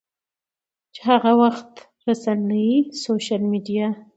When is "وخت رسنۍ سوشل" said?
1.41-3.41